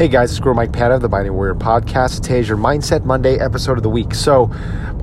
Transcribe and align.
Hey 0.00 0.08
guys, 0.08 0.30
it's 0.30 0.40
Guro 0.40 0.56
Mike 0.56 0.72
Pat 0.72 0.92
of 0.92 1.02
the 1.02 1.10
Binding 1.10 1.34
Warrior 1.34 1.56
Podcast. 1.56 2.22
Today 2.22 2.38
is 2.38 2.48
your 2.48 2.56
Mindset 2.56 3.04
Monday 3.04 3.38
episode 3.38 3.76
of 3.76 3.82
the 3.82 3.90
week. 3.90 4.14
So, 4.14 4.50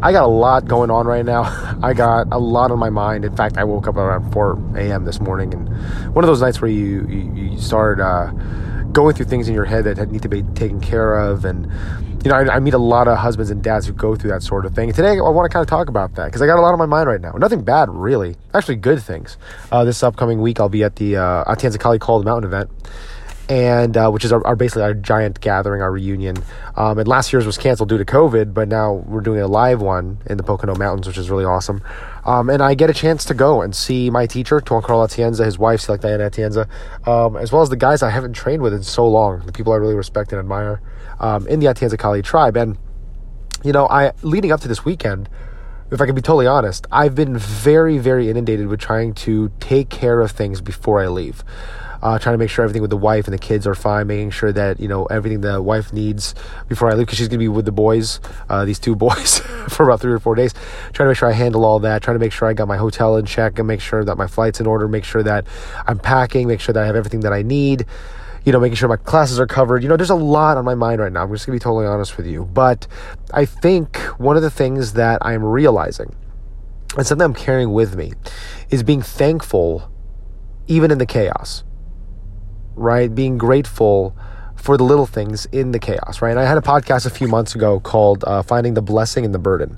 I 0.02 0.12
got 0.12 0.24
a 0.24 0.28
lot 0.28 0.66
going 0.66 0.90
on 0.90 1.06
right 1.06 1.24
now. 1.24 1.44
I 1.84 1.94
got 1.94 2.30
a 2.32 2.40
lot 2.40 2.72
on 2.72 2.80
my 2.80 2.90
mind. 2.90 3.24
In 3.24 3.36
fact, 3.36 3.60
I 3.60 3.64
woke 3.64 3.88
up 3.88 3.96
around 3.96 4.34
4 4.34 4.54
a.m. 4.76 5.06
this 5.06 5.20
morning, 5.20 5.54
and 5.54 5.70
one 6.16 6.24
of 6.24 6.28
those 6.28 6.42
nights 6.42 6.62
where 6.62 6.72
you 6.72 7.06
you, 7.08 7.32
you 7.36 7.60
start 7.60 8.00
uh, 8.00 8.32
going 8.92 9.14
through 9.14 9.28
things 9.28 9.48
in 9.48 9.54
your 9.54 9.66
head 9.66 9.84
that 9.84 10.10
need 10.10 10.24
to 10.24 10.30
be 10.30 10.42
taken 10.56 10.82
care 10.82 11.14
of, 11.14 11.46
and 11.46 11.72
you 12.26 12.32
know, 12.32 12.36
I, 12.36 12.56
I, 12.56 12.60
meet 12.60 12.74
a 12.74 12.80
lot 12.80 13.08
of 13.08 13.20
husbands 13.20 13.52
and 13.52 13.62
dads 13.62 13.86
who 13.86 13.94
go 13.94 14.16
through 14.16 14.32
that 14.32 14.42
sort 14.42 14.66
of 14.66 14.74
thing. 14.74 14.90
And 14.90 14.96
today, 14.96 15.12
I 15.12 15.30
want 15.30 15.46
to 15.46 15.54
kind 15.54 15.62
of 15.62 15.70
talk 15.70 15.90
about 15.90 16.16
that 16.16 16.26
because 16.26 16.42
I 16.42 16.48
got 16.48 16.58
a 16.58 16.62
lot 16.62 16.74
on 16.74 16.80
my 16.80 16.88
mind 16.88 17.08
right 17.08 17.22
now. 17.22 17.34
Nothing 17.34 17.62
bad, 17.62 17.88
really. 17.92 18.36
Actually, 18.56 18.78
good 18.78 19.04
things. 19.04 19.38
Uh, 19.72 19.84
this 19.84 20.02
upcoming 20.02 20.42
week, 20.42 20.60
I'll 20.60 20.70
be 20.70 20.84
at 20.84 20.96
the 20.96 21.18
uh, 21.18 21.56
Kali 21.56 22.00
Called 22.00 22.26
Mountain 22.26 22.52
event 22.52 22.72
and 23.50 23.96
uh, 23.96 24.10
which 24.10 24.26
is 24.26 24.34
our, 24.34 24.46
our, 24.46 24.56
basically 24.56 24.84
our 24.84 24.94
giant 24.94 25.40
gathering, 25.40 25.82
our 25.82 25.92
reunion. 25.92 26.38
Um, 26.76 27.00
and 27.00 27.08
last 27.08 27.32
year's 27.32 27.46
was 27.46 27.58
canceled 27.58 27.90
due 27.90 27.98
to 27.98 28.06
COVID, 28.06 28.54
but 28.54 28.68
now 28.68 28.94
we're 28.94 29.22
doing 29.22 29.40
a 29.40 29.48
live 29.48 29.82
one 29.82 30.18
in 30.26 30.38
the 30.38 30.44
Pocono 30.44 30.76
Mountains, 30.76 31.08
which 31.08 31.18
is 31.18 31.30
really 31.30 31.46
awesome. 31.46 31.82
Um, 32.26 32.50
and 32.50 32.62
I 32.62 32.74
get 32.74 32.90
a 32.90 32.94
chance 32.94 33.24
to 33.26 33.34
go 33.34 33.62
and 33.62 33.74
see 33.74 34.10
my 34.10 34.26
teacher, 34.26 34.60
Tuhon 34.60 34.84
Carl 34.84 35.08
Atienza, 35.08 35.46
his 35.46 35.58
wife, 35.58 35.80
Select 35.80 36.04
Diana 36.04 36.30
Atienza, 36.30 36.68
um, 37.08 37.38
as 37.38 37.52
well 37.52 37.62
as 37.62 37.70
the 37.70 37.78
guys 37.78 38.04
I 38.04 38.10
haven't 38.10 38.34
trained 38.34 38.62
with 38.62 38.74
in 38.74 38.84
so 38.84 39.08
long, 39.08 39.46
the 39.46 39.54
people 39.54 39.72
I 39.72 39.78
really 39.78 39.96
respect 39.96 40.32
and 40.34 40.40
admire 40.40 40.82
um, 41.20 41.48
in 41.48 41.60
the 41.60 41.68
Atienza 41.68 41.98
Kali 41.98 42.22
tribe. 42.22 42.58
And, 42.58 42.78
you 43.64 43.72
know, 43.72 43.88
I 43.88 44.12
leading 44.24 44.52
up 44.52 44.60
to 44.62 44.68
this 44.68 44.84
weekend, 44.84 45.30
if 45.90 46.02
I 46.02 46.06
can 46.06 46.16
be 46.16 46.22
totally 46.22 46.48
honest, 46.48 46.86
I've 46.92 47.16
been 47.16 47.38
very, 47.38 47.98
very 47.98 48.30
inundated 48.30 48.68
with 48.68 48.82
trying 48.82 49.14
to 49.14 49.54
take 49.62 49.88
care 49.90 50.20
of 50.20 50.32
things 50.32 50.60
before 50.60 51.02
I 51.02 51.08
leave 51.08 51.46
uh, 52.08 52.18
trying 52.18 52.34
to 52.34 52.38
make 52.38 52.50
sure 52.50 52.64
everything 52.64 52.82
with 52.82 52.90
the 52.90 52.96
wife 52.96 53.26
and 53.26 53.34
the 53.34 53.38
kids 53.38 53.68
are 53.68 53.76
fine, 53.76 54.08
making 54.08 54.30
sure 54.30 54.54
that 54.54 54.80
you 54.80 54.88
know 54.88 55.06
everything 55.08 55.42
the 55.42 55.62
wife 55.62 55.92
needs 55.92 56.34
before 56.70 56.90
I 56.90 56.94
leave 56.94 57.06
because 57.06 57.18
she's 57.18 57.28
gonna 57.28 57.40
be 57.40 57.50
with 57.50 57.66
the 57.66 57.74
boys, 57.74 58.22
uh, 58.48 58.64
these 58.64 58.80
two 58.80 58.96
boys, 59.08 59.40
for 59.68 59.84
about 59.84 60.00
three 60.00 60.14
or 60.14 60.20
four 60.20 60.34
days. 60.34 60.54
Trying 60.94 61.08
to 61.08 61.08
make 61.08 61.18
sure 61.18 61.28
I 61.28 61.34
handle 61.34 61.66
all 61.66 61.80
that, 61.80 62.02
trying 62.02 62.16
to 62.16 62.20
make 62.20 62.32
sure 62.32 62.48
I 62.48 62.54
got 62.54 62.70
my 62.70 62.78
hotel 62.78 63.18
in 63.18 63.26
check 63.26 63.60
and 63.60 63.68
make 63.68 63.82
sure 63.82 64.06
that 64.06 64.16
my 64.16 64.26
flight's 64.26 64.62
in 64.62 64.68
order, 64.68 64.88
make 64.88 65.04
sure 65.04 65.22
that 65.22 65.46
I'm 65.86 66.00
packing, 66.00 66.48
make 66.48 66.62
sure 66.62 66.72
that 66.72 66.82
I 66.82 66.86
have 66.86 66.96
everything 66.96 67.20
that 67.22 67.34
I 67.34 67.42
need. 67.42 67.86
You 68.46 68.54
know, 68.54 68.62
making 68.62 68.76
sure 68.76 68.88
my 68.88 68.96
classes 68.96 69.38
are 69.38 69.48
covered. 69.48 69.84
You 69.84 69.90
know, 69.90 69.98
there's 69.98 70.10
a 70.10 70.16
lot 70.16 70.56
on 70.56 70.64
my 70.64 70.76
mind 70.76 71.02
right 71.02 71.12
now. 71.12 71.24
I'm 71.24 71.32
just 71.34 71.46
gonna 71.46 71.58
be 71.58 71.60
totally 71.60 71.88
honest 71.88 72.16
with 72.16 72.26
you. 72.26 72.46
But 72.46 72.88
I 73.34 73.44
think 73.44 73.98
one 74.18 74.38
of 74.38 74.44
the 74.44 74.52
things 74.52 74.94
that 74.94 75.18
I'm 75.26 75.44
realizing 75.44 76.16
and 76.98 77.06
something 77.06 77.26
I'm 77.26 77.34
carrying 77.34 77.74
with 77.74 77.98
me 77.98 78.14
is 78.70 78.82
being 78.82 79.02
thankful 79.02 79.92
even 80.68 80.90
in 80.90 81.00
the 81.00 81.06
chaos 81.06 81.66
right? 82.78 83.14
Being 83.14 83.38
grateful 83.38 84.16
for 84.56 84.78
the 84.78 84.84
little 84.84 85.06
things 85.06 85.46
in 85.52 85.72
the 85.72 85.80
chaos, 85.80 86.22
right? 86.22 86.38
I 86.38 86.46
had 86.46 86.58
a 86.58 86.62
podcast 86.62 87.06
a 87.06 87.10
few 87.10 87.28
months 87.28 87.56
ago 87.56 87.80
called 87.80 88.24
uh, 88.26 88.42
Finding 88.42 88.74
the 88.74 88.82
Blessing 88.82 89.24
in 89.24 89.32
the 89.32 89.40
Burden, 89.40 89.78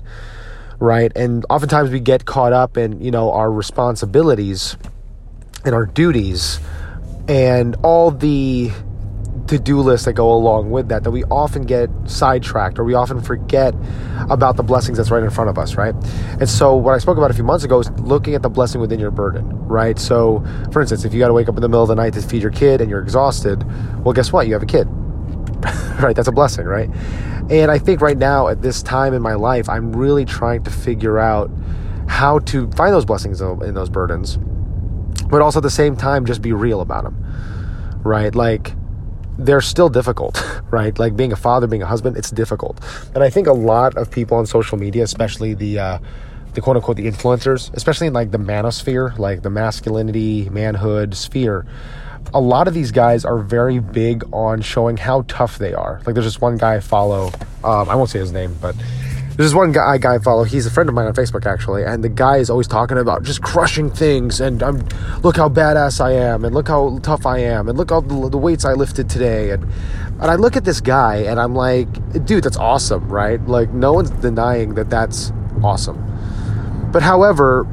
right? 0.78 1.12
And 1.14 1.44
oftentimes 1.50 1.90
we 1.90 2.00
get 2.00 2.24
caught 2.24 2.52
up 2.52 2.76
in, 2.76 3.00
you 3.00 3.10
know, 3.10 3.32
our 3.32 3.50
responsibilities 3.50 4.76
and 5.64 5.74
our 5.74 5.86
duties 5.86 6.60
and 7.28 7.76
all 7.82 8.10
the 8.10 8.72
to-do 9.50 9.80
lists 9.80 10.04
that 10.04 10.12
go 10.12 10.32
along 10.32 10.70
with 10.70 10.88
that 10.88 11.02
that 11.02 11.10
we 11.10 11.24
often 11.24 11.62
get 11.62 11.90
sidetracked 12.04 12.78
or 12.78 12.84
we 12.84 12.94
often 12.94 13.20
forget 13.20 13.74
about 14.30 14.56
the 14.56 14.62
blessings 14.62 14.96
that's 14.96 15.10
right 15.10 15.24
in 15.24 15.30
front 15.30 15.50
of 15.50 15.58
us 15.58 15.74
right? 15.74 15.92
And 16.38 16.48
so 16.48 16.76
what 16.76 16.94
i 16.94 16.98
spoke 16.98 17.18
about 17.18 17.32
a 17.32 17.34
few 17.34 17.42
months 17.42 17.64
ago 17.64 17.80
is 17.80 17.90
looking 17.98 18.36
at 18.36 18.42
the 18.42 18.48
blessing 18.48 18.80
within 18.80 19.00
your 19.00 19.10
burden 19.10 19.48
right? 19.66 19.98
So 19.98 20.44
for 20.72 20.80
instance 20.80 21.04
if 21.04 21.12
you 21.12 21.18
got 21.18 21.28
to 21.28 21.34
wake 21.34 21.48
up 21.48 21.56
in 21.56 21.62
the 21.62 21.68
middle 21.68 21.82
of 21.82 21.88
the 21.88 21.96
night 21.96 22.12
to 22.12 22.22
feed 22.22 22.42
your 22.42 22.52
kid 22.52 22.80
and 22.80 22.88
you're 22.88 23.02
exhausted 23.02 23.64
well 24.04 24.12
guess 24.12 24.32
what? 24.32 24.46
You 24.46 24.52
have 24.52 24.62
a 24.62 24.66
kid 24.66 24.86
right? 26.00 26.14
That's 26.14 26.28
a 26.28 26.32
blessing 26.32 26.66
right? 26.66 26.88
And 27.50 27.72
i 27.72 27.78
think 27.78 28.00
right 28.00 28.16
now 28.16 28.46
at 28.46 28.62
this 28.62 28.84
time 28.84 29.14
in 29.14 29.20
my 29.20 29.34
life 29.34 29.68
i'm 29.68 29.92
really 29.92 30.24
trying 30.24 30.62
to 30.62 30.70
figure 30.70 31.18
out 31.18 31.50
how 32.06 32.38
to 32.38 32.70
find 32.72 32.94
those 32.94 33.04
blessings 33.04 33.40
in 33.40 33.74
those 33.74 33.90
burdens 33.90 34.38
but 35.28 35.42
also 35.42 35.58
at 35.58 35.64
the 35.64 35.70
same 35.70 35.96
time 35.96 36.24
just 36.24 36.40
be 36.40 36.52
real 36.52 36.80
about 36.80 37.02
them 37.02 37.16
right? 38.02 38.34
Like 38.34 38.72
they're 39.44 39.60
still 39.60 39.88
difficult, 39.88 40.42
right? 40.70 40.98
Like 40.98 41.16
being 41.16 41.32
a 41.32 41.36
father, 41.36 41.66
being 41.66 41.82
a 41.82 41.86
husband, 41.86 42.16
it's 42.16 42.30
difficult. 42.30 42.78
And 43.14 43.22
I 43.24 43.30
think 43.30 43.46
a 43.46 43.52
lot 43.52 43.96
of 43.96 44.10
people 44.10 44.36
on 44.36 44.46
social 44.46 44.78
media, 44.78 45.02
especially 45.02 45.54
the 45.54 45.78
uh, 45.78 45.98
the 46.54 46.60
quote 46.60 46.76
unquote 46.76 46.96
the 46.96 47.06
influencers, 47.06 47.72
especially 47.74 48.08
in 48.08 48.12
like 48.12 48.30
the 48.30 48.38
manosphere, 48.38 49.16
like 49.18 49.42
the 49.42 49.50
masculinity, 49.50 50.48
manhood 50.50 51.14
sphere, 51.14 51.66
a 52.34 52.40
lot 52.40 52.68
of 52.68 52.74
these 52.74 52.92
guys 52.92 53.24
are 53.24 53.38
very 53.38 53.78
big 53.78 54.24
on 54.32 54.60
showing 54.60 54.96
how 54.96 55.24
tough 55.28 55.58
they 55.58 55.74
are. 55.74 56.00
Like 56.06 56.14
there's 56.14 56.26
just 56.26 56.40
one 56.40 56.56
guy 56.56 56.76
I 56.76 56.80
follow, 56.80 57.32
um, 57.64 57.88
I 57.88 57.94
won't 57.94 58.10
say 58.10 58.18
his 58.18 58.32
name, 58.32 58.56
but 58.60 58.74
there's 59.36 59.54
one 59.54 59.72
guy, 59.72 59.96
guy 59.98 60.16
I 60.16 60.18
follow. 60.18 60.44
He's 60.44 60.66
a 60.66 60.70
friend 60.70 60.88
of 60.88 60.94
mine 60.94 61.06
on 61.06 61.14
Facebook 61.14 61.46
actually, 61.46 61.84
and 61.84 62.04
the 62.04 62.08
guy 62.08 62.38
is 62.38 62.50
always 62.50 62.66
talking 62.66 62.98
about 62.98 63.22
just 63.22 63.42
crushing 63.42 63.90
things 63.90 64.40
and 64.40 64.62
I'm 64.62 64.86
look 65.22 65.36
how 65.36 65.48
badass 65.48 66.00
I 66.00 66.12
am 66.12 66.44
and 66.44 66.54
look 66.54 66.68
how 66.68 66.98
tough 67.02 67.26
I 67.26 67.38
am 67.38 67.68
and 67.68 67.78
look 67.78 67.92
all 67.92 68.02
the, 68.02 68.28
the 68.28 68.38
weights 68.38 68.64
I 68.64 68.72
lifted 68.72 69.08
today 69.08 69.50
and 69.50 69.64
and 70.20 70.30
I 70.30 70.34
look 70.34 70.56
at 70.56 70.64
this 70.64 70.80
guy 70.80 71.16
and 71.16 71.40
I'm 71.40 71.54
like, 71.54 71.88
dude, 72.26 72.44
that's 72.44 72.58
awesome, 72.58 73.08
right? 73.08 73.40
Like 73.46 73.70
no 73.70 73.92
one's 73.94 74.10
denying 74.10 74.74
that 74.74 74.90
that's 74.90 75.32
awesome. 75.62 76.90
But 76.92 77.02
however, 77.02 77.66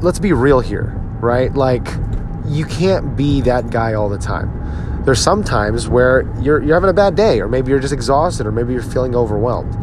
let's 0.00 0.18
be 0.18 0.32
real 0.32 0.60
here, 0.60 0.94
right? 1.20 1.52
Like 1.52 1.86
you 2.46 2.64
can't 2.64 3.16
be 3.16 3.42
that 3.42 3.70
guy 3.70 3.94
all 3.94 4.08
the 4.08 4.18
time. 4.18 4.56
There's 5.04 5.20
some 5.20 5.44
times 5.44 5.88
where 5.88 6.22
you're 6.40 6.62
you're 6.62 6.74
having 6.74 6.90
a 6.90 6.94
bad 6.94 7.16
day 7.16 7.40
or 7.40 7.48
maybe 7.48 7.70
you're 7.70 7.80
just 7.80 7.92
exhausted 7.92 8.46
or 8.46 8.52
maybe 8.52 8.72
you're 8.72 8.82
feeling 8.82 9.14
overwhelmed 9.14 9.76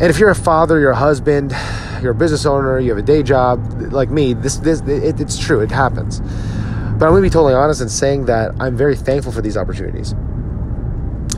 and 0.00 0.10
if 0.10 0.18
you're 0.18 0.30
a 0.30 0.34
father, 0.34 0.80
you're 0.80 0.90
a 0.90 0.96
husband, 0.96 1.54
you're 2.02 2.12
a 2.12 2.14
business 2.14 2.44
owner, 2.46 2.80
you 2.80 2.90
have 2.90 2.98
a 2.98 3.02
day 3.02 3.22
job 3.22 3.92
like 3.92 4.10
me, 4.10 4.34
this 4.34 4.56
this 4.56 4.80
it, 4.80 5.20
it's 5.20 5.38
true, 5.38 5.60
it 5.60 5.70
happens. 5.70 6.20
But 6.20 7.06
I'm 7.06 7.12
going 7.12 7.22
to 7.22 7.28
be 7.28 7.30
totally 7.30 7.54
honest 7.54 7.80
in 7.80 7.88
saying 7.88 8.26
that 8.26 8.52
I'm 8.60 8.76
very 8.76 8.96
thankful 8.96 9.32
for 9.32 9.40
these 9.40 9.56
opportunities. 9.56 10.12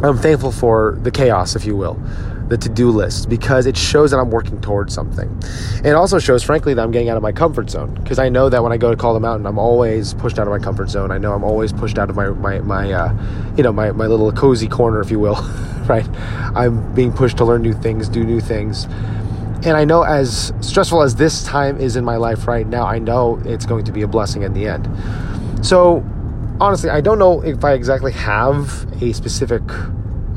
I'm 0.02 0.18
thankful 0.18 0.52
for 0.52 0.98
the 1.00 1.10
chaos, 1.10 1.56
if 1.56 1.64
you 1.64 1.76
will, 1.76 2.00
the 2.48 2.56
to-do 2.56 2.90
list 2.90 3.28
because 3.28 3.66
it 3.66 3.76
shows 3.76 4.10
that 4.12 4.18
I'm 4.18 4.30
working 4.30 4.60
towards 4.60 4.94
something. 4.94 5.28
And 5.76 5.86
it 5.86 5.94
also 5.94 6.18
shows, 6.18 6.42
frankly, 6.42 6.74
that 6.74 6.82
I'm 6.82 6.90
getting 6.90 7.08
out 7.08 7.16
of 7.16 7.22
my 7.22 7.32
comfort 7.32 7.70
zone 7.70 7.94
because 7.94 8.18
I 8.18 8.28
know 8.28 8.48
that 8.48 8.62
when 8.62 8.72
I 8.72 8.76
go 8.76 8.90
to 8.90 8.96
call 8.96 9.14
the 9.14 9.20
mountain, 9.20 9.46
I'm 9.46 9.58
always 9.58 10.14
pushed 10.14 10.38
out 10.38 10.46
of 10.46 10.52
my 10.52 10.58
comfort 10.58 10.90
zone. 10.90 11.10
I 11.10 11.18
know 11.18 11.32
I'm 11.32 11.44
always 11.44 11.72
pushed 11.72 11.98
out 11.98 12.10
of 12.10 12.16
my 12.16 12.28
my 12.28 12.60
my 12.60 12.92
uh, 12.92 13.54
you 13.56 13.62
know 13.62 13.72
my 13.72 13.90
my 13.92 14.06
little 14.06 14.30
cozy 14.32 14.68
corner, 14.68 15.00
if 15.00 15.10
you 15.10 15.18
will. 15.18 15.36
right? 15.86 16.08
I'm 16.54 16.94
being 16.94 17.12
pushed 17.12 17.38
to 17.38 17.44
learn 17.44 17.62
new 17.62 17.72
things, 17.72 18.08
do 18.08 18.24
new 18.24 18.40
things. 18.40 18.86
And 19.64 19.76
I 19.76 19.84
know 19.84 20.02
as 20.02 20.52
stressful 20.60 21.02
as 21.02 21.16
this 21.16 21.44
time 21.44 21.80
is 21.80 21.96
in 21.96 22.04
my 22.04 22.16
life 22.16 22.46
right 22.46 22.66
now, 22.66 22.86
I 22.86 22.98
know 22.98 23.40
it's 23.44 23.66
going 23.66 23.84
to 23.86 23.92
be 23.92 24.02
a 24.02 24.08
blessing 24.08 24.42
in 24.42 24.52
the 24.52 24.68
end. 24.68 24.88
So, 25.66 26.04
honestly, 26.60 26.90
I 26.90 27.00
don't 27.00 27.18
know 27.18 27.42
if 27.42 27.64
I 27.64 27.72
exactly 27.72 28.12
have 28.12 28.86
a 29.02 29.12
specific, 29.12 29.62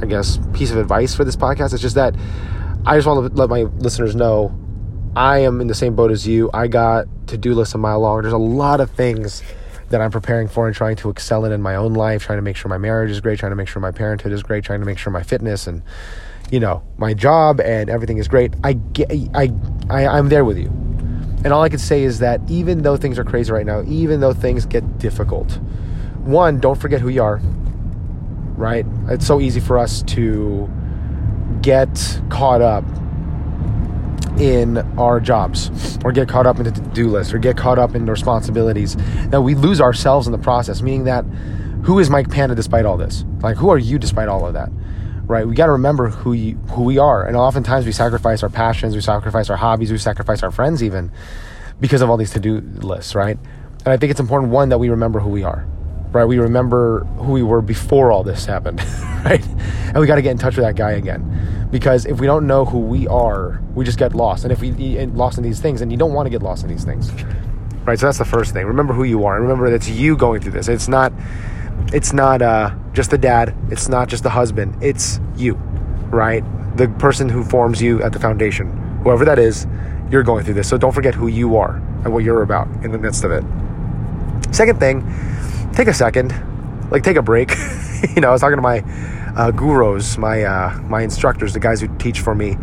I 0.02 0.06
guess, 0.06 0.40
piece 0.54 0.72
of 0.72 0.78
advice 0.78 1.14
for 1.14 1.24
this 1.24 1.36
podcast. 1.36 1.74
It's 1.74 1.82
just 1.82 1.96
that 1.96 2.16
I 2.86 2.98
just 2.98 3.08
want 3.08 3.32
to 3.32 3.38
let 3.38 3.50
my 3.50 3.64
listeners 3.64 4.16
know 4.16 4.58
I 5.16 5.40
am 5.40 5.60
in 5.60 5.68
the 5.68 5.76
same 5.76 5.96
boat 5.96 6.12
as 6.12 6.28
you. 6.28 6.50
I 6.54 6.68
got 6.68 7.08
to 7.28 7.38
do 7.38 7.54
lists 7.54 7.76
a 7.76 7.78
mile 7.78 8.00
long. 8.00 8.22
There's 8.22 8.34
a 8.34 8.38
lot 8.38 8.80
of 8.80 8.90
things 8.92 9.44
that 9.90 10.02
I'm 10.02 10.12
preparing 10.12 10.48
for 10.48 10.68
and 10.68 10.76
trying 10.76 10.96
to 10.98 11.10
excel 11.10 11.46
in 11.46 11.52
in 11.52 11.62
my 11.62 11.76
own 11.76 11.94
life, 11.94 12.24
trying 12.24 12.38
to 12.38 12.42
make 12.42 12.56
sure 12.56 12.70
my 12.70 12.78
marriage 12.78 13.12
is 13.12 13.20
great, 13.20 13.40
trying 13.40 13.52
to 13.52 13.56
make 13.56 13.68
sure 13.68 13.82
my 13.82 13.92
parenthood 13.92 14.32
is 14.32 14.44
great, 14.44 14.64
trying 14.64 14.80
to 14.80 14.86
make 14.86 14.98
sure 14.98 15.12
my 15.12 15.24
fitness 15.24 15.68
and 15.68 15.82
you 16.52 16.60
know 16.60 16.81
my 16.98 17.14
job 17.14 17.60
and 17.60 17.90
everything 17.90 18.18
is 18.18 18.28
great. 18.28 18.54
I 18.64 18.74
get, 18.74 19.12
I, 19.34 19.52
I 19.90 20.08
I'm 20.08 20.30
there 20.30 20.46
with 20.46 20.58
you, 20.58 20.68
and 21.44 21.48
all 21.48 21.64
I 21.64 21.70
can 21.70 21.80
say 21.80 22.04
is 22.04 22.20
that 22.20 22.42
even 22.48 22.84
though 22.84 22.98
things 22.98 23.18
are 23.18 23.24
crazy 23.24 23.52
right 23.52 23.66
now, 23.66 23.84
even 23.88 24.20
though 24.20 24.34
things 24.34 24.66
get 24.66 25.00
difficult, 25.00 25.60
one, 26.24 26.60
don't 26.60 26.80
forget 26.80 27.02
who 27.02 27.10
you 27.10 27.24
are. 27.24 27.42
Right? 28.59 28.86
It's 29.08 29.25
so 29.25 29.40
easy 29.40 29.62
for 29.62 29.78
us 29.78 30.04
to 30.04 30.69
get 31.62 32.22
caught 32.30 32.62
up 32.62 32.84
in 34.38 34.78
our 34.98 35.22
jobs 35.22 35.98
or 36.04 36.12
get 36.12 36.28
caught 36.28 36.45
up 36.45 36.57
in 36.57 36.66
the 36.66 36.72
to-do 36.72 37.07
list 37.07 37.34
or 37.34 37.38
get 37.38 37.56
caught 37.56 37.80
up 37.80 37.95
in 37.95 38.06
responsibilities 38.06 38.98
that 39.30 39.42
we 39.42 39.56
lose 39.56 39.80
ourselves 39.80 40.28
in 40.28 40.31
the 40.31 40.38
process 40.38 40.81
meaning 40.81 41.06
that 41.06 41.24
who 41.84 42.00
is 42.00 42.10
mike 42.10 42.30
panda 42.30 42.54
despite 42.54 42.86
all 42.86 42.98
this? 42.98 43.24
Like 43.42 43.56
who 43.56 43.69
are 43.69 43.78
you 43.78 43.98
despite 43.98 44.28
all 44.28 44.45
of 44.45 44.54
that? 44.54 44.69
Right? 45.24 45.48
We 45.48 45.56
got 45.56 45.68
to 45.68 45.74
remember 45.74 46.10
who 46.10 46.34
you, 46.34 46.56
who 46.72 46.84
we 46.84 46.98
are 46.98 47.25
and 47.25 47.38
oftentimes 47.38 47.86
we 47.86 47.94
sacrifice 47.94 48.44
our 48.44 48.50
passions 48.50 48.94
we 48.94 49.01
sacrifice 49.01 49.50
our 49.50 49.57
hobbies 49.57 49.92
we 49.92 49.98
sacrifice 49.98 50.44
our 50.44 50.51
friends 50.51 50.84
even 50.84 51.12
because 51.80 52.01
of 52.01 52.10
all 52.10 52.18
these 52.18 52.31
to-do 52.31 52.60
lists 52.60 53.16
right? 53.16 53.38
And 53.86 53.94
i 53.94 53.98
think 53.98 54.12
it's 54.12 54.19
important 54.19 54.51
one 54.51 54.68
that 54.69 54.80
we 54.80 54.89
remember 54.89 55.22
who 55.22 55.30
we 55.30 55.44
are 55.44 55.66
right 56.12 56.26
we 56.26 56.40
remember 56.40 57.04
who 57.18 57.32
we 57.32 57.44
were 57.44 57.62
before 57.62 58.12
all 58.12 58.24
this 58.24 58.46
happened 58.46 58.80
right 59.26 59.46
and 59.88 59.98
we 59.98 60.08
got 60.08 60.16
to 60.16 60.22
get 60.22 60.32
in 60.32 60.38
touch 60.38 60.56
with 60.56 60.66
that 60.66 60.76
guy 60.76 60.92
again 60.92 61.24
because 61.72 62.06
if 62.06 62.20
we 62.20 62.26
don't 62.26 62.48
know 62.48 62.66
who 62.66 62.80
we 62.80 63.08
are, 63.08 63.62
we 63.76 63.86
just 63.86 64.00
get 64.00 64.16
lost. 64.16 64.44
And 64.44 64.52
if 64.52 64.62
we 64.62 64.72
get 64.72 65.14
lost 65.16 65.38
in 65.38 65.44
these 65.44 65.60
things, 65.60 65.82
and 65.82 65.92
you 65.92 65.98
don't 65.98 66.14
want 66.14 66.26
to 66.26 66.30
get 66.30 66.42
lost 66.42 66.64
in 66.64 66.70
these 66.70 66.84
things, 66.84 67.12
right? 67.86 68.00
So 68.00 68.08
that's 68.08 68.18
the 68.18 68.26
first 68.26 68.54
thing. 68.54 68.66
Remember 68.66 68.94
who 68.94 69.04
you 69.04 69.26
are. 69.26 69.36
And 69.36 69.44
Remember 69.44 69.70
that 69.70 69.76
it's 69.76 69.90
you 69.90 70.18
going 70.18 70.42
through 70.42 70.54
this. 70.54 70.68
It's 70.68 70.88
not. 70.88 71.14
It's 71.94 72.14
not 72.14 72.42
uh, 72.42 72.76
just 72.94 73.10
the 73.10 73.18
dad. 73.18 73.56
It's 73.72 73.88
not 73.88 74.10
just 74.10 74.24
the 74.24 74.30
husband. 74.30 74.76
It's 74.82 75.20
you, 75.38 75.56
right? 76.12 76.44
The 76.76 76.88
person 76.88 77.30
who 77.30 77.44
forms 77.44 77.82
you 77.82 78.02
at 78.04 78.14
the 78.14 78.20
foundation, 78.20 78.72
whoever 79.04 79.26
that 79.26 79.40
is, 79.40 79.66
you're 80.12 80.24
going 80.24 80.44
through 80.44 80.56
this. 80.56 80.68
So 80.68 80.78
don't 80.78 80.92
forget 80.92 81.16
who 81.16 81.28
you 81.28 81.56
are 81.58 81.76
and 82.04 82.14
what 82.14 82.24
you're 82.24 82.42
about 82.42 82.68
in 82.84 82.92
the 82.92 82.98
midst 82.98 83.24
of 83.24 83.32
it. 83.32 83.44
Second 84.54 84.80
thing, 84.80 85.02
take 85.80 85.88
a 85.88 85.94
second, 85.94 86.34
like 86.92 87.04
take 87.04 87.16
a 87.16 87.22
break. 87.22 87.52
you 88.16 88.22
know, 88.22 88.28
I 88.28 88.31
was 88.31 88.42
talking 88.42 88.58
to 88.58 88.62
my 88.62 88.80
uh, 89.38 89.52
gurus, 89.52 90.18
my 90.18 90.44
uh, 90.44 90.78
my 90.81 91.04
instructors, 91.04 91.54
the 91.54 91.60
guys 91.62 91.80
who 91.80 91.88
teach 91.98 92.20
for 92.20 92.36
me 92.36 92.58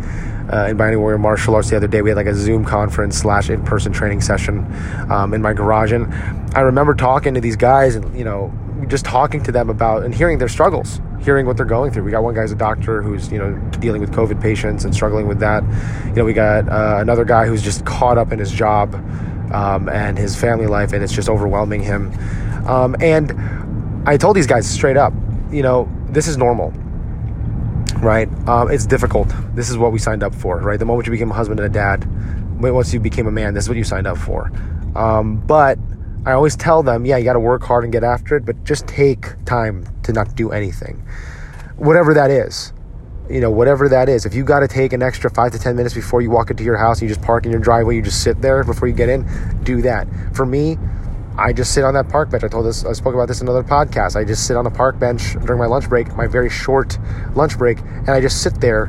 uh, 0.53 0.67
in 0.67 0.77
Binding 0.77 0.99
Warrior 0.99 1.17
Martial 1.17 1.55
Arts 1.55 1.71
the 1.71 1.77
other 1.77 1.87
day. 1.87 2.03
We 2.03 2.11
had 2.11 2.15
like 2.15 2.27
a 2.27 2.35
Zoom 2.35 2.63
conference 2.63 3.17
slash 3.17 3.49
in 3.49 3.63
person 3.63 3.91
training 3.91 4.21
session 4.21 4.71
um, 5.11 5.33
in 5.33 5.41
my 5.41 5.53
garage, 5.53 5.91
and 5.91 6.13
I 6.55 6.59
remember 6.59 6.93
talking 6.93 7.33
to 7.33 7.41
these 7.41 7.55
guys 7.55 7.95
and 7.95 8.15
you 8.15 8.23
know 8.23 8.53
just 8.87 9.03
talking 9.03 9.41
to 9.43 9.51
them 9.51 9.71
about 9.71 10.03
and 10.03 10.13
hearing 10.13 10.37
their 10.37 10.47
struggles, 10.47 11.01
hearing 11.19 11.47
what 11.47 11.57
they're 11.57 11.65
going 11.65 11.91
through. 11.91 12.03
We 12.03 12.11
got 12.11 12.21
one 12.21 12.35
guy's 12.35 12.51
a 12.51 12.55
doctor 12.55 13.01
who's 13.01 13.31
you 13.31 13.39
know 13.39 13.57
dealing 13.79 13.99
with 13.99 14.11
COVID 14.11 14.39
patients 14.39 14.85
and 14.85 14.93
struggling 14.93 15.27
with 15.27 15.39
that. 15.39 15.63
You 16.05 16.13
know, 16.13 16.25
we 16.25 16.33
got 16.33 16.69
uh, 16.69 16.97
another 16.99 17.25
guy 17.25 17.47
who's 17.47 17.63
just 17.63 17.83
caught 17.83 18.19
up 18.19 18.31
in 18.31 18.37
his 18.37 18.51
job 18.51 18.93
um, 19.51 19.89
and 19.89 20.19
his 20.19 20.35
family 20.35 20.67
life, 20.67 20.93
and 20.93 21.03
it's 21.03 21.13
just 21.13 21.29
overwhelming 21.29 21.81
him. 21.81 22.11
Um, 22.67 22.95
and 22.99 23.31
I 24.07 24.17
told 24.17 24.35
these 24.35 24.47
guys 24.47 24.69
straight 24.69 24.97
up, 24.97 25.13
you 25.51 25.63
know, 25.63 25.89
this 26.09 26.27
is 26.27 26.37
normal, 26.37 26.71
right? 27.99 28.29
Um, 28.47 28.69
it's 28.69 28.85
difficult. 28.85 29.31
This 29.55 29.69
is 29.69 29.77
what 29.77 29.91
we 29.91 29.99
signed 29.99 30.23
up 30.23 30.35
for, 30.35 30.59
right? 30.59 30.77
The 30.77 30.85
moment 30.85 31.07
you 31.07 31.11
became 31.11 31.31
a 31.31 31.33
husband 31.33 31.59
and 31.59 31.69
a 31.69 31.73
dad, 31.73 32.05
once 32.61 32.93
you 32.93 32.99
became 32.99 33.27
a 33.27 33.31
man, 33.31 33.53
this 33.53 33.65
is 33.65 33.69
what 33.69 33.77
you 33.77 33.83
signed 33.83 34.07
up 34.07 34.17
for. 34.17 34.51
Um, 34.95 35.37
but 35.45 35.77
I 36.25 36.33
always 36.33 36.55
tell 36.55 36.83
them, 36.83 37.05
yeah, 37.05 37.17
you 37.17 37.23
got 37.23 37.33
to 37.33 37.39
work 37.39 37.63
hard 37.63 37.83
and 37.83 37.93
get 37.93 38.03
after 38.03 38.35
it, 38.35 38.45
but 38.45 38.61
just 38.63 38.87
take 38.87 39.27
time 39.45 39.85
to 40.03 40.11
not 40.11 40.35
do 40.35 40.51
anything, 40.51 41.05
whatever 41.77 42.13
that 42.13 42.31
is. 42.31 42.73
You 43.29 43.41
know, 43.41 43.51
whatever 43.51 43.89
that 43.89 44.07
is. 44.07 44.25
If 44.25 44.33
you 44.33 44.45
got 44.45 44.61
to 44.61 44.69
take 44.69 44.93
an 44.93 45.03
extra 45.03 45.29
five 45.29 45.51
to 45.51 45.59
10 45.59 45.75
minutes 45.75 45.93
before 45.93 46.21
you 46.21 46.29
walk 46.29 46.49
into 46.49 46.63
your 46.63 46.77
house 46.77 47.01
and 47.01 47.09
you 47.09 47.13
just 47.13 47.25
park 47.25 47.45
in 47.45 47.51
your 47.51 47.59
driveway, 47.59 47.97
you 47.97 48.01
just 48.01 48.23
sit 48.23 48.41
there 48.41 48.63
before 48.63 48.87
you 48.87 48.93
get 48.93 49.09
in, 49.09 49.27
do 49.63 49.81
that. 49.81 50.07
For 50.33 50.45
me, 50.45 50.77
I 51.37 51.53
just 51.53 51.73
sit 51.73 51.83
on 51.83 51.93
that 51.93 52.09
park 52.09 52.31
bench. 52.31 52.43
I 52.43 52.47
told 52.47 52.65
this, 52.65 52.83
I 52.83 52.93
spoke 52.93 53.13
about 53.13 53.27
this 53.27 53.41
in 53.41 53.47
another 53.47 53.67
podcast. 53.67 54.15
I 54.15 54.23
just 54.23 54.47
sit 54.47 54.57
on 54.57 54.65
a 54.65 54.71
park 54.71 54.97
bench 54.97 55.33
during 55.45 55.59
my 55.59 55.67
lunch 55.67 55.87
break, 55.87 56.15
my 56.15 56.25
very 56.25 56.49
short 56.49 56.97
lunch 57.35 57.57
break, 57.57 57.79
and 57.79 58.09
I 58.09 58.19
just 58.19 58.41
sit 58.41 58.59
there 58.59 58.85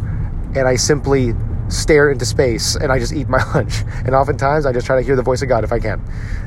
and 0.55 0.67
I 0.67 0.77
simply 0.77 1.35
stare 1.69 2.11
into 2.11 2.25
space 2.25 2.75
and 2.75 2.91
I 2.91 2.99
just 2.99 3.13
eat 3.13 3.29
my 3.29 3.43
lunch. 3.55 3.83
And 4.07 4.15
oftentimes 4.15 4.65
I 4.65 4.73
just 4.73 4.87
try 4.87 4.97
to 4.97 5.03
hear 5.03 5.15
the 5.15 5.23
voice 5.23 5.43
of 5.43 5.49
God 5.49 5.63
if 5.63 5.73
I 5.73 5.79
can 5.79 6.03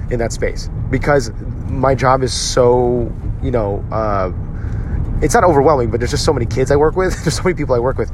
in 0.09 0.18
that 0.18 0.31
space 0.31 0.69
because 0.89 1.31
my 1.68 1.94
job 1.94 2.24
is 2.24 2.33
so, 2.33 3.13
you 3.44 3.51
know, 3.51 3.86
uh, 3.92 4.31
it's 5.21 5.36
not 5.36 5.44
overwhelming, 5.44 5.92
but 5.92 6.00
there's 6.00 6.12
just 6.12 6.25
so 6.25 6.33
many 6.33 6.48
kids 6.48 6.71
I 6.71 6.77
work 6.77 6.95
with. 6.95 7.13
There's 7.24 7.36
so 7.36 7.44
many 7.44 7.53
people 7.53 7.75
I 7.75 7.80
work 7.80 8.00
with. 8.00 8.12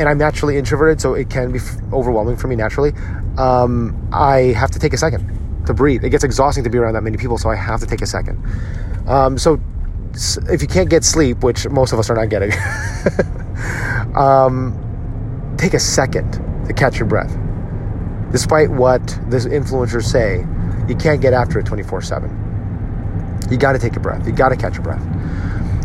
And 0.00 0.08
I'm 0.08 0.18
naturally 0.18 0.56
introverted, 0.56 1.00
so 1.00 1.14
it 1.14 1.30
can 1.30 1.52
be 1.52 1.60
f- 1.60 1.76
overwhelming 1.92 2.36
for 2.36 2.48
me 2.48 2.56
naturally. 2.56 2.92
Um, 3.38 4.08
I 4.12 4.52
have 4.56 4.72
to 4.72 4.80
take 4.80 4.92
a 4.92 4.98
second 4.98 5.39
to 5.70 5.74
breathe. 5.74 6.04
It 6.04 6.10
gets 6.10 6.24
exhausting 6.24 6.64
to 6.64 6.70
be 6.70 6.78
around 6.78 6.94
that 6.94 7.02
many 7.02 7.16
people, 7.16 7.38
so 7.38 7.48
I 7.48 7.56
have 7.56 7.80
to 7.80 7.86
take 7.86 8.02
a 8.02 8.06
second. 8.06 8.44
Um, 9.08 9.38
so 9.38 9.60
if 10.50 10.60
you 10.60 10.68
can't 10.68 10.90
get 10.90 11.04
sleep, 11.04 11.42
which 11.42 11.68
most 11.68 11.92
of 11.92 11.98
us 11.98 12.10
are 12.10 12.16
not 12.16 12.28
getting, 12.28 12.52
um, 14.16 15.54
take 15.56 15.74
a 15.74 15.78
second 15.78 16.32
to 16.66 16.72
catch 16.72 16.98
your 16.98 17.06
breath. 17.06 17.36
Despite 18.32 18.70
what 18.70 19.06
the 19.28 19.38
influencers 19.38 20.04
say, 20.04 20.46
you 20.88 20.96
can't 20.96 21.20
get 21.20 21.32
after 21.32 21.58
it 21.58 21.66
24 21.66 22.02
7. 22.02 23.48
You 23.50 23.56
got 23.56 23.72
to 23.72 23.78
take 23.78 23.96
a 23.96 24.00
breath. 24.00 24.26
You 24.26 24.32
got 24.32 24.50
to 24.50 24.56
catch 24.56 24.74
your 24.74 24.84
breath. 24.84 25.02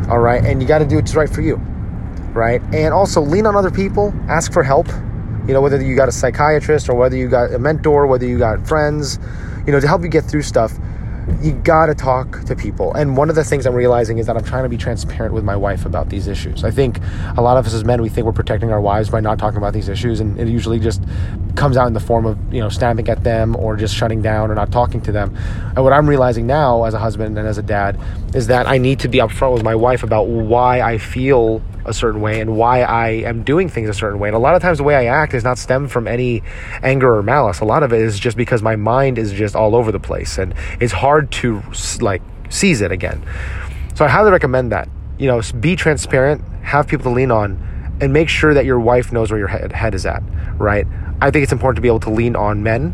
All 0.09 0.19
right. 0.19 0.43
And 0.43 0.61
you 0.61 0.67
got 0.67 0.79
to 0.79 0.85
do 0.85 0.97
what's 0.97 1.15
right 1.15 1.29
for 1.29 1.41
you. 1.41 1.55
Right. 2.33 2.61
And 2.73 2.93
also 2.93 3.21
lean 3.21 3.45
on 3.45 3.55
other 3.55 3.71
people, 3.71 4.13
ask 4.27 4.51
for 4.51 4.61
help. 4.61 4.87
You 5.47 5.53
know, 5.53 5.61
whether 5.61 5.81
you 5.81 5.95
got 5.95 6.09
a 6.09 6.11
psychiatrist 6.11 6.89
or 6.89 6.95
whether 6.95 7.15
you 7.15 7.27
got 7.27 7.53
a 7.53 7.59
mentor, 7.59 8.07
whether 8.07 8.25
you 8.25 8.37
got 8.37 8.67
friends, 8.67 9.19
you 9.65 9.71
know, 9.71 9.79
to 9.79 9.87
help 9.87 10.03
you 10.03 10.09
get 10.09 10.23
through 10.23 10.43
stuff 10.43 10.71
you 11.41 11.53
gotta 11.53 11.95
talk 11.95 12.43
to 12.45 12.55
people. 12.55 12.93
And 12.93 13.17
one 13.17 13.29
of 13.29 13.35
the 13.35 13.43
things 13.43 13.65
I'm 13.65 13.73
realizing 13.73 14.19
is 14.19 14.27
that 14.27 14.37
I'm 14.37 14.43
trying 14.43 14.63
to 14.63 14.69
be 14.69 14.77
transparent 14.77 15.33
with 15.33 15.43
my 15.43 15.55
wife 15.55 15.85
about 15.85 16.09
these 16.09 16.27
issues. 16.27 16.63
I 16.63 16.71
think 16.71 16.99
a 17.35 17.41
lot 17.41 17.57
of 17.57 17.65
us 17.65 17.73
as 17.73 17.83
men, 17.83 18.01
we 18.01 18.09
think 18.09 18.25
we're 18.25 18.33
protecting 18.33 18.71
our 18.71 18.81
wives 18.81 19.09
by 19.09 19.21
not 19.21 19.39
talking 19.39 19.57
about 19.57 19.73
these 19.73 19.89
issues, 19.89 20.19
and 20.19 20.39
it 20.39 20.47
usually 20.47 20.79
just 20.79 21.03
comes 21.55 21.77
out 21.77 21.87
in 21.87 21.93
the 21.93 21.99
form 21.99 22.25
of 22.25 22.37
you 22.53 22.59
know 22.59 22.69
snapping 22.69 23.09
at 23.09 23.23
them 23.23 23.55
or 23.55 23.75
just 23.75 23.95
shutting 23.95 24.21
down 24.21 24.51
or 24.51 24.55
not 24.55 24.71
talking 24.71 25.01
to 25.01 25.11
them. 25.11 25.35
And 25.75 25.83
what 25.83 25.93
I'm 25.93 26.07
realizing 26.07 26.45
now 26.45 26.83
as 26.83 26.93
a 26.93 26.99
husband 26.99 27.37
and 27.37 27.47
as 27.47 27.57
a 27.57 27.63
dad 27.63 27.99
is 28.35 28.47
that 28.47 28.67
I 28.67 28.77
need 28.77 28.99
to 28.99 29.07
be 29.07 29.17
upfront 29.17 29.53
with 29.53 29.63
my 29.63 29.75
wife 29.75 30.03
about 30.03 30.27
why 30.27 30.81
I 30.81 30.97
feel 30.99 31.61
a 31.85 31.93
certain 31.93 32.21
way 32.21 32.41
and 32.41 32.55
why 32.55 32.81
I 32.81 33.09
am 33.09 33.43
doing 33.43 33.69
things 33.69 33.89
a 33.89 33.93
certain 33.93 34.19
way. 34.19 34.29
And 34.29 34.35
a 34.35 34.39
lot 34.39 34.55
of 34.55 34.61
times 34.61 34.79
the 34.79 34.83
way 34.83 34.95
I 34.95 35.05
act 35.05 35.33
is 35.33 35.43
not 35.43 35.57
stemmed 35.57 35.91
from 35.91 36.07
any 36.07 36.43
anger 36.81 37.15
or 37.15 37.23
malice. 37.23 37.59
A 37.59 37.65
lot 37.65 37.83
of 37.83 37.93
it 37.93 38.01
is 38.01 38.19
just 38.19 38.37
because 38.37 38.61
my 38.61 38.75
mind 38.75 39.17
is 39.17 39.31
just 39.31 39.55
all 39.55 39.75
over 39.75 39.91
the 39.91 39.99
place 39.99 40.37
and 40.37 40.53
it's 40.79 40.93
hard 40.93 41.31
to 41.33 41.61
like 42.01 42.21
seize 42.49 42.81
it 42.81 42.91
again. 42.91 43.23
So 43.95 44.05
I 44.05 44.09
highly 44.09 44.31
recommend 44.31 44.71
that. 44.71 44.89
You 45.17 45.27
know, 45.27 45.41
be 45.59 45.77
transparent, 45.77 46.41
have 46.61 46.87
people 46.87 47.05
to 47.05 47.15
lean 47.15 47.31
on, 47.31 47.97
and 48.01 48.11
make 48.11 48.27
sure 48.27 48.53
that 48.53 48.65
your 48.65 48.79
wife 48.79 49.13
knows 49.13 49.31
where 49.31 49.39
your 49.39 49.47
head, 49.47 49.95
is 49.95 50.05
at, 50.05 50.21
right? 50.57 50.85
I 51.21 51.31
think 51.31 51.43
it's 51.43 51.53
important 51.53 51.77
to 51.77 51.81
be 51.81 51.87
able 51.87 52.01
to 52.01 52.09
lean 52.09 52.35
on 52.35 52.63
men 52.63 52.93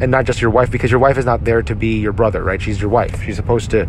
and 0.00 0.10
not 0.10 0.24
just 0.24 0.40
your 0.40 0.50
wife 0.50 0.70
because 0.70 0.90
your 0.90 1.00
wife 1.00 1.18
is 1.18 1.24
not 1.24 1.44
there 1.44 1.62
to 1.62 1.74
be 1.74 1.98
your 1.98 2.12
brother, 2.12 2.42
right? 2.42 2.60
She's 2.60 2.80
your 2.80 2.90
wife. 2.90 3.22
She's 3.22 3.36
supposed 3.36 3.70
to 3.70 3.88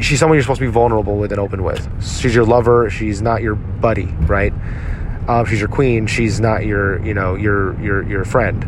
she's 0.00 0.18
someone 0.18 0.36
you're 0.36 0.42
supposed 0.42 0.60
to 0.60 0.66
be 0.66 0.70
vulnerable 0.70 1.16
with 1.16 1.32
and 1.32 1.40
open 1.40 1.62
with. 1.62 1.88
She's 2.02 2.34
your 2.34 2.44
lover. 2.44 2.90
She's 2.90 3.22
not 3.22 3.42
your 3.42 3.54
buddy, 3.54 4.06
right? 4.26 4.52
Um, 5.28 5.46
she's 5.46 5.60
your 5.60 5.68
queen. 5.68 6.06
She's 6.06 6.40
not 6.40 6.66
your, 6.66 7.04
you 7.04 7.14
know, 7.14 7.34
your 7.34 7.80
your 7.80 8.02
your 8.08 8.24
friend. 8.24 8.66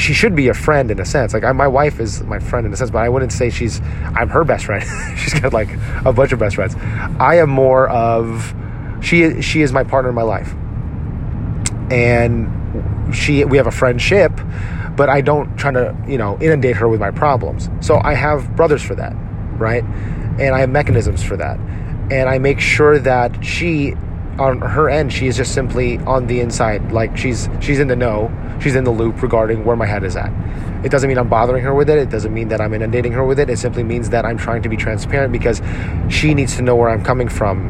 She 0.00 0.12
should 0.12 0.34
be 0.34 0.48
a 0.48 0.54
friend 0.54 0.90
in 0.90 1.00
a 1.00 1.04
sense. 1.04 1.34
Like 1.34 1.44
I, 1.44 1.52
my 1.52 1.66
wife 1.66 2.00
is 2.00 2.22
my 2.22 2.38
friend 2.38 2.66
in 2.66 2.72
a 2.72 2.76
sense, 2.76 2.90
but 2.90 2.98
I 2.98 3.08
wouldn't 3.08 3.32
say 3.32 3.50
she's. 3.50 3.80
I'm 4.14 4.28
her 4.28 4.44
best 4.44 4.66
friend. 4.66 4.84
she's 5.18 5.34
got 5.38 5.52
like 5.52 5.68
a 6.04 6.12
bunch 6.12 6.32
of 6.32 6.38
best 6.38 6.56
friends. 6.56 6.74
I 7.18 7.36
am 7.36 7.50
more 7.50 7.88
of. 7.88 8.54
She 9.00 9.42
she 9.42 9.62
is 9.62 9.72
my 9.72 9.84
partner 9.84 10.08
in 10.08 10.14
my 10.14 10.22
life, 10.22 10.54
and 11.90 13.14
she 13.14 13.44
we 13.44 13.56
have 13.56 13.66
a 13.66 13.72
friendship, 13.72 14.32
but 14.98 15.08
I 15.08 15.22
don't 15.22 15.56
try 15.56 15.70
to 15.70 15.96
you 16.06 16.18
know 16.18 16.36
inundate 16.42 16.76
her 16.76 16.88
with 16.88 17.00
my 17.00 17.10
problems. 17.10 17.70
So 17.80 17.98
I 18.04 18.12
have 18.12 18.54
brothers 18.54 18.82
for 18.82 18.94
that, 18.96 19.14
right? 19.56 19.84
and 20.38 20.54
I 20.54 20.60
have 20.60 20.70
mechanisms 20.70 21.22
for 21.22 21.36
that. 21.36 21.58
And 22.10 22.28
I 22.28 22.38
make 22.38 22.60
sure 22.60 22.98
that 23.00 23.44
she 23.44 23.94
on 24.38 24.60
her 24.60 24.88
end 24.88 25.12
she 25.12 25.26
is 25.26 25.36
just 25.36 25.52
simply 25.52 25.98
on 26.06 26.28
the 26.28 26.38
inside 26.38 26.92
like 26.92 27.16
she's 27.16 27.48
she's 27.60 27.80
in 27.80 27.88
the 27.88 27.96
know 27.96 28.30
she's 28.62 28.76
in 28.76 28.84
the 28.84 28.90
loop 28.90 29.20
regarding 29.20 29.64
where 29.64 29.74
my 29.74 29.84
head 29.84 30.04
is 30.04 30.14
at 30.14 30.32
it 30.84 30.92
doesn't 30.92 31.08
mean 31.08 31.18
i'm 31.18 31.28
bothering 31.28 31.64
her 31.64 31.74
with 31.74 31.90
it 31.90 31.98
it 31.98 32.08
doesn't 32.08 32.32
mean 32.32 32.46
that 32.46 32.60
i'm 32.60 32.72
inundating 32.72 33.10
her 33.10 33.24
with 33.24 33.40
it 33.40 33.50
it 33.50 33.58
simply 33.58 33.82
means 33.82 34.10
that 34.10 34.24
i'm 34.24 34.38
trying 34.38 34.62
to 34.62 34.68
be 34.68 34.76
transparent 34.76 35.32
because 35.32 35.60
she 36.08 36.34
needs 36.34 36.54
to 36.54 36.62
know 36.62 36.76
where 36.76 36.88
i'm 36.88 37.02
coming 37.02 37.28
from 37.28 37.66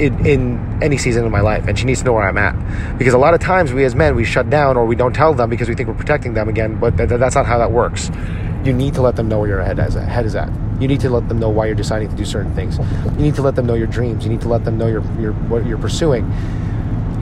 in, 0.00 0.26
in 0.26 0.82
any 0.82 0.96
season 0.96 1.24
of 1.24 1.30
my 1.30 1.40
life 1.40 1.66
and 1.66 1.78
she 1.78 1.84
needs 1.84 2.00
to 2.00 2.06
know 2.06 2.12
where 2.12 2.28
i'm 2.28 2.38
at 2.38 2.54
because 2.98 3.14
a 3.14 3.18
lot 3.18 3.34
of 3.34 3.40
times 3.40 3.72
we 3.72 3.84
as 3.84 3.94
men 3.94 4.14
we 4.14 4.24
shut 4.24 4.48
down 4.50 4.76
or 4.76 4.84
we 4.84 4.96
don't 4.96 5.14
tell 5.14 5.34
them 5.34 5.48
because 5.50 5.68
we 5.68 5.74
think 5.74 5.88
we're 5.88 5.94
protecting 5.94 6.34
them 6.34 6.48
again 6.48 6.78
but 6.78 6.96
th- 6.96 7.08
that's 7.08 7.34
not 7.34 7.46
how 7.46 7.58
that 7.58 7.72
works 7.72 8.10
you 8.64 8.72
need 8.72 8.94
to 8.94 9.02
let 9.02 9.14
them 9.16 9.28
know 9.28 9.38
where 9.38 9.48
your 9.48 9.62
head 9.62 9.78
is, 9.78 9.94
head 9.94 10.26
is 10.26 10.34
at 10.34 10.50
you 10.80 10.88
need 10.88 11.00
to 11.00 11.10
let 11.10 11.28
them 11.28 11.38
know 11.38 11.48
why 11.48 11.66
you're 11.66 11.74
deciding 11.74 12.10
to 12.10 12.16
do 12.16 12.24
certain 12.24 12.54
things. 12.54 12.78
You 12.78 13.24
need 13.24 13.34
to 13.36 13.42
let 13.42 13.54
them 13.56 13.66
know 13.66 13.74
your 13.74 13.86
dreams. 13.86 14.24
You 14.24 14.30
need 14.30 14.42
to 14.42 14.48
let 14.48 14.64
them 14.64 14.76
know 14.76 14.86
your, 14.86 15.02
your 15.18 15.32
what 15.32 15.66
you're 15.66 15.78
pursuing. 15.78 16.24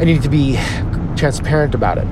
And 0.01 0.09
you 0.09 0.15
need 0.15 0.23
to 0.23 0.29
be 0.29 0.59
transparent 1.17 1.75
about 1.75 1.99
it. 1.99 2.09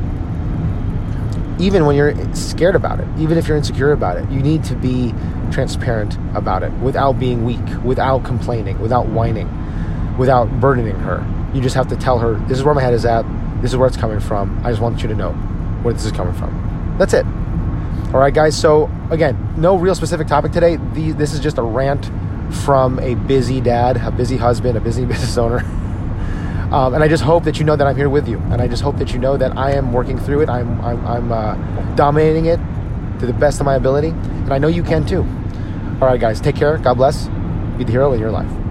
Even 1.60 1.84
when 1.84 1.96
you're 1.96 2.14
scared 2.34 2.76
about 2.76 3.00
it, 3.00 3.08
even 3.18 3.38
if 3.38 3.48
you're 3.48 3.56
insecure 3.56 3.92
about 3.92 4.16
it, 4.16 4.30
you 4.30 4.40
need 4.40 4.64
to 4.64 4.76
be 4.76 5.12
transparent 5.50 6.16
about 6.36 6.62
it 6.62 6.72
without 6.74 7.18
being 7.18 7.44
weak, 7.44 7.60
without 7.84 8.24
complaining, 8.24 8.78
without 8.80 9.08
whining, 9.08 9.48
without 10.18 10.60
burdening 10.60 10.96
her. 10.96 11.26
You 11.54 11.60
just 11.60 11.74
have 11.74 11.88
to 11.88 11.96
tell 11.96 12.18
her, 12.18 12.34
this 12.48 12.58
is 12.58 12.64
where 12.64 12.74
my 12.74 12.82
head 12.82 12.94
is 12.94 13.04
at, 13.04 13.24
this 13.62 13.70
is 13.72 13.76
where 13.76 13.86
it's 13.86 13.96
coming 13.96 14.20
from. 14.20 14.60
I 14.64 14.70
just 14.70 14.82
want 14.82 15.02
you 15.02 15.08
to 15.08 15.14
know 15.14 15.32
where 15.82 15.94
this 15.94 16.04
is 16.04 16.12
coming 16.12 16.34
from. 16.34 16.96
That's 16.98 17.14
it. 17.14 17.24
All 18.14 18.20
right, 18.20 18.34
guys. 18.34 18.58
So, 18.58 18.90
again, 19.10 19.54
no 19.56 19.76
real 19.76 19.94
specific 19.94 20.26
topic 20.26 20.52
today. 20.52 20.76
The, 20.76 21.12
this 21.12 21.32
is 21.32 21.40
just 21.40 21.58
a 21.58 21.62
rant 21.62 22.10
from 22.64 22.98
a 22.98 23.14
busy 23.14 23.60
dad, 23.60 23.96
a 23.96 24.10
busy 24.10 24.36
husband, 24.36 24.76
a 24.76 24.80
busy 24.80 25.04
business 25.06 25.38
owner. 25.38 25.58
Um, 26.72 26.94
and 26.94 27.04
I 27.04 27.08
just 27.08 27.22
hope 27.22 27.44
that 27.44 27.58
you 27.58 27.64
know 27.64 27.76
that 27.76 27.86
I'm 27.86 27.96
here 27.96 28.08
with 28.08 28.28
you. 28.28 28.38
And 28.50 28.62
I 28.62 28.68
just 28.68 28.82
hope 28.82 28.96
that 28.98 29.12
you 29.12 29.18
know 29.18 29.36
that 29.36 29.56
I 29.56 29.72
am 29.72 29.92
working 29.92 30.18
through 30.18 30.40
it. 30.40 30.48
I'm, 30.48 30.80
I'm, 30.80 31.06
I'm 31.06 31.32
uh, 31.32 31.94
dominating 31.96 32.46
it 32.46 32.58
to 33.20 33.26
the 33.26 33.32
best 33.34 33.60
of 33.60 33.66
my 33.66 33.74
ability. 33.74 34.08
And 34.08 34.52
I 34.52 34.58
know 34.58 34.68
you 34.68 34.82
can 34.82 35.06
too. 35.06 35.22
All 36.00 36.08
right, 36.08 36.20
guys. 36.20 36.40
Take 36.40 36.56
care. 36.56 36.78
God 36.78 36.94
bless. 36.94 37.28
Be 37.76 37.84
the 37.84 37.92
hero 37.92 38.12
in 38.12 38.20
your 38.20 38.30
life. 38.30 38.61